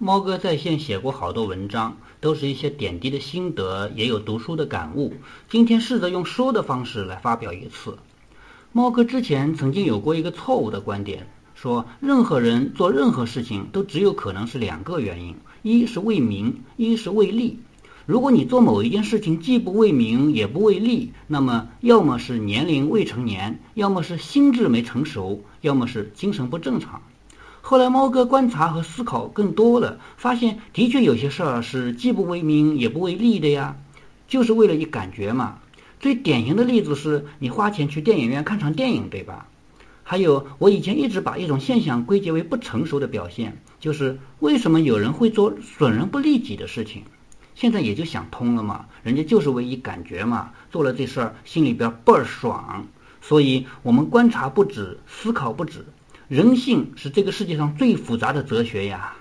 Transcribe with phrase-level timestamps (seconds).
[0.00, 5.12] 猫哥在线写过好多文章，都是一些点滴的心得，也有读书的感悟。
[5.50, 7.98] 今天试着用说的方式来发表一次。
[8.70, 11.26] 猫哥之前曾经有过一个错误的观点，
[11.56, 17.58] 说任何人做任何事情都只有可能是两个原因：一是为名，一是为利。
[18.06, 27.02] 如果你做某一件事情既不为名也不为利，那么要么是年龄未成年，要么是心智没成熟，要么是精神不正常。
[27.70, 33.76] 后来，猫哥观察和思考更多了，发现的确有些事儿是既不为名也不为利的呀，
[34.26, 35.58] 就是为了一感觉嘛。
[36.00, 39.46] 最典型的例子是你花钱去电影院看场电影，对吧？
[40.02, 47.02] 还有，我以前一直把一种现象归结为不成熟的表现，就是为什么有人会做损人不利己的事情？
[47.54, 52.86] 现在也就想通了嘛，人家就是为一感觉嘛，做了这事儿心里边倍儿爽。
[53.20, 55.84] 所以我们观察不止，思考不止。
[56.28, 59.17] 人性是这个世界上最复杂的哲学呀。